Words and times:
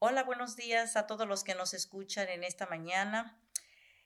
Hola, 0.00 0.22
buenos 0.22 0.54
días 0.54 0.96
a 0.96 1.08
todos 1.08 1.26
los 1.26 1.42
que 1.42 1.56
nos 1.56 1.74
escuchan 1.74 2.28
en 2.28 2.44
esta 2.44 2.66
mañana. 2.66 3.36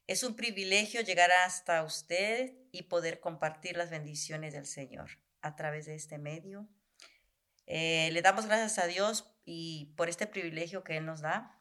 Es 0.06 0.22
un 0.22 0.36
privilegio 0.36 1.02
llegar 1.02 1.30
hasta 1.44 1.82
usted 1.82 2.54
y 2.72 2.84
poder 2.84 3.20
compartir 3.20 3.76
las 3.76 3.90
bendiciones 3.90 4.54
del 4.54 4.64
Señor 4.64 5.18
a 5.42 5.54
través 5.54 5.84
de 5.84 5.94
este 5.94 6.16
medio. 6.16 6.66
Eh, 7.66 8.08
le 8.10 8.22
damos 8.22 8.46
gracias 8.46 8.78
a 8.78 8.86
Dios 8.86 9.36
y 9.44 9.92
por 9.94 10.08
este 10.08 10.26
privilegio 10.26 10.82
que 10.82 10.96
Él 10.96 11.04
nos 11.04 11.20
da. 11.20 11.60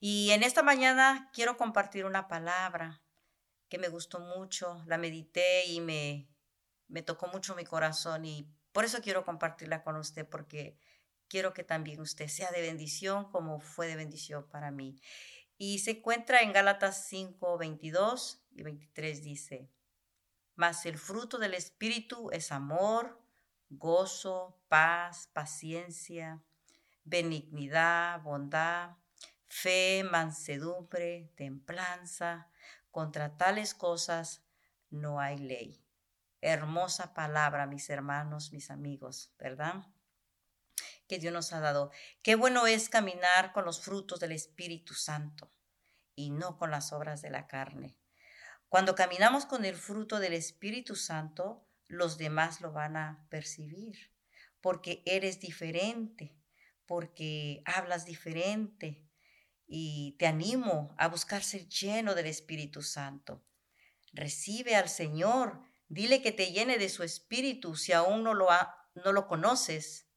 Y 0.00 0.32
en 0.32 0.42
esta 0.42 0.62
mañana 0.62 1.30
quiero 1.32 1.56
compartir 1.56 2.04
una 2.04 2.28
palabra 2.28 3.00
que 3.70 3.78
me 3.78 3.88
gustó 3.88 4.20
mucho, 4.20 4.84
la 4.86 4.98
medité 4.98 5.64
y 5.64 5.80
me, 5.80 6.28
me 6.88 7.00
tocó 7.00 7.28
mucho 7.28 7.54
mi 7.54 7.64
corazón 7.64 8.26
y 8.26 8.54
por 8.72 8.84
eso 8.84 9.00
quiero 9.00 9.24
compartirla 9.24 9.82
con 9.82 9.96
usted 9.96 10.28
porque 10.28 10.78
quiero 11.28 11.52
que 11.52 11.64
también 11.64 12.00
usted 12.00 12.28
sea 12.28 12.50
de 12.50 12.60
bendición 12.60 13.30
como 13.30 13.60
fue 13.60 13.86
de 13.86 13.96
bendición 13.96 14.48
para 14.48 14.70
mí. 14.70 15.00
Y 15.56 15.80
se 15.80 15.92
encuentra 15.92 16.40
en 16.40 16.52
Gálatas 16.52 17.06
5, 17.08 17.58
22 17.58 18.44
y 18.52 18.62
23 18.62 19.22
dice, 19.22 19.70
mas 20.54 20.86
el 20.86 20.98
fruto 20.98 21.38
del 21.38 21.54
Espíritu 21.54 22.30
es 22.32 22.52
amor, 22.52 23.20
gozo, 23.68 24.60
paz, 24.68 25.28
paciencia, 25.32 26.42
benignidad, 27.04 28.20
bondad, 28.22 28.96
fe, 29.46 30.04
mansedumbre, 30.04 31.32
templanza. 31.36 32.48
Contra 32.90 33.36
tales 33.36 33.74
cosas 33.74 34.42
no 34.90 35.20
hay 35.20 35.38
ley. 35.38 35.84
Hermosa 36.40 37.14
palabra, 37.14 37.66
mis 37.66 37.90
hermanos, 37.90 38.52
mis 38.52 38.70
amigos, 38.70 39.32
¿verdad? 39.38 39.84
Que 41.08 41.18
Dios 41.18 41.32
nos 41.32 41.52
ha 41.52 41.60
dado. 41.60 41.90
Qué 42.22 42.34
bueno 42.34 42.66
es 42.66 42.88
caminar 42.88 43.52
con 43.52 43.64
los 43.64 43.80
frutos 43.80 44.20
del 44.20 44.32
Espíritu 44.32 44.94
Santo 44.94 45.50
y 46.14 46.30
no 46.30 46.58
con 46.58 46.70
las 46.70 46.92
obras 46.92 47.22
de 47.22 47.30
la 47.30 47.46
carne. 47.46 47.96
Cuando 48.68 48.94
caminamos 48.94 49.46
con 49.46 49.64
el 49.64 49.76
fruto 49.76 50.20
del 50.20 50.34
Espíritu 50.34 50.94
Santo, 50.94 51.66
los 51.86 52.18
demás 52.18 52.60
lo 52.60 52.72
van 52.72 52.96
a 52.96 53.26
percibir, 53.30 54.12
porque 54.60 55.02
eres 55.06 55.40
diferente, 55.40 56.36
porque 56.86 57.62
hablas 57.64 58.04
diferente. 58.04 59.04
Y 59.66 60.16
te 60.18 60.26
animo 60.26 60.94
a 60.98 61.08
buscar 61.08 61.42
ser 61.42 61.68
lleno 61.68 62.14
del 62.14 62.26
Espíritu 62.26 62.82
Santo. 62.82 63.44
Recibe 64.12 64.76
al 64.76 64.88
Señor, 64.88 65.62
dile 65.88 66.20
que 66.22 66.32
te 66.32 66.52
llene 66.52 66.78
de 66.78 66.88
su 66.88 67.02
Espíritu 67.02 67.76
si 67.76 67.92
aún 67.92 68.22
no 68.22 68.34
lo, 68.34 68.48
no 68.94 69.12
lo 69.12 69.26
conoces. 69.26 70.07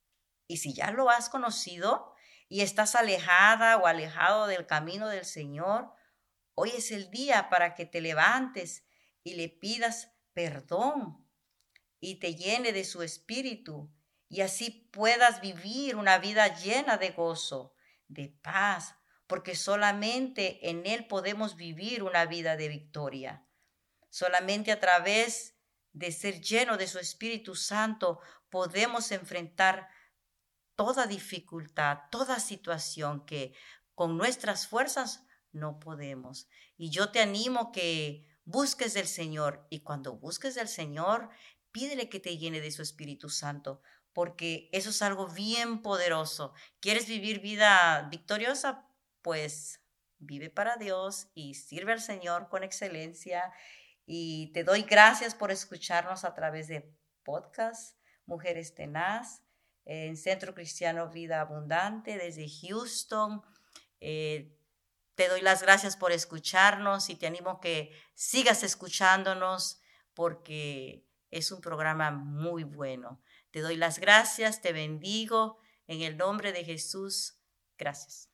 Y 0.51 0.57
si 0.57 0.73
ya 0.73 0.91
lo 0.91 1.09
has 1.09 1.29
conocido 1.29 2.13
y 2.49 2.59
estás 2.59 2.95
alejada 2.95 3.77
o 3.77 3.87
alejado 3.87 4.47
del 4.47 4.67
camino 4.67 5.07
del 5.07 5.23
Señor, 5.23 5.93
hoy 6.55 6.71
es 6.71 6.91
el 6.91 7.09
día 7.09 7.47
para 7.49 7.73
que 7.73 7.85
te 7.85 8.01
levantes 8.01 8.83
y 9.23 9.35
le 9.35 9.47
pidas 9.47 10.11
perdón 10.33 11.25
y 12.01 12.15
te 12.15 12.35
llene 12.35 12.73
de 12.73 12.83
su 12.83 13.01
espíritu 13.01 13.95
y 14.27 14.41
así 14.41 14.89
puedas 14.91 15.39
vivir 15.39 15.95
una 15.95 16.17
vida 16.17 16.53
llena 16.53 16.97
de 16.97 17.11
gozo, 17.11 17.73
de 18.09 18.27
paz, 18.27 18.95
porque 19.27 19.55
solamente 19.55 20.69
en 20.69 20.85
Él 20.85 21.07
podemos 21.07 21.55
vivir 21.55 22.03
una 22.03 22.25
vida 22.25 22.57
de 22.57 22.67
victoria. 22.67 23.47
Solamente 24.09 24.73
a 24.73 24.81
través 24.81 25.55
de 25.93 26.11
ser 26.11 26.41
lleno 26.41 26.75
de 26.75 26.89
su 26.89 26.99
Espíritu 26.99 27.55
Santo 27.55 28.19
podemos 28.49 29.13
enfrentar 29.13 29.87
toda 30.81 31.05
dificultad, 31.05 31.99
toda 32.09 32.39
situación 32.39 33.23
que 33.27 33.53
con 33.93 34.17
nuestras 34.17 34.65
fuerzas 34.65 35.23
no 35.51 35.77
podemos. 35.77 36.47
Y 36.75 36.89
yo 36.89 37.11
te 37.11 37.21
animo 37.21 37.71
que 37.71 38.25
busques 38.45 38.95
del 38.95 39.05
Señor 39.05 39.67
y 39.69 39.81
cuando 39.81 40.17
busques 40.17 40.55
del 40.55 40.67
Señor, 40.67 41.29
pídele 41.71 42.09
que 42.09 42.19
te 42.19 42.35
llene 42.39 42.61
de 42.61 42.71
su 42.71 42.81
Espíritu 42.81 43.29
Santo, 43.29 43.83
porque 44.11 44.69
eso 44.71 44.89
es 44.89 45.03
algo 45.03 45.27
bien 45.27 45.83
poderoso. 45.83 46.55
¿Quieres 46.79 47.07
vivir 47.07 47.41
vida 47.41 48.07
victoriosa? 48.09 48.89
Pues 49.21 49.83
vive 50.17 50.49
para 50.49 50.77
Dios 50.77 51.27
y 51.35 51.53
sirve 51.53 51.91
al 51.91 52.01
Señor 52.01 52.49
con 52.49 52.63
excelencia. 52.63 53.53
Y 54.07 54.51
te 54.53 54.63
doy 54.63 54.81
gracias 54.81 55.35
por 55.35 55.51
escucharnos 55.51 56.23
a 56.23 56.33
través 56.33 56.67
de 56.67 56.91
podcast 57.23 57.99
Mujeres 58.25 58.73
Tenaz 58.73 59.43
en 59.91 60.15
Centro 60.15 60.53
Cristiano 60.53 61.09
Vida 61.09 61.41
Abundante 61.41 62.17
desde 62.17 62.47
Houston. 62.49 63.41
Eh, 63.99 64.57
te 65.15 65.27
doy 65.27 65.41
las 65.41 65.61
gracias 65.61 65.97
por 65.97 66.13
escucharnos 66.13 67.09
y 67.09 67.15
te 67.15 67.27
animo 67.27 67.59
que 67.59 67.91
sigas 68.13 68.63
escuchándonos 68.63 69.81
porque 70.13 71.05
es 71.29 71.51
un 71.51 71.59
programa 71.59 72.09
muy 72.09 72.63
bueno. 72.63 73.21
Te 73.51 73.59
doy 73.59 73.75
las 73.75 73.99
gracias, 73.99 74.61
te 74.61 74.71
bendigo 74.71 75.59
en 75.87 76.01
el 76.01 76.15
nombre 76.15 76.53
de 76.53 76.63
Jesús. 76.63 77.41
Gracias. 77.77 78.30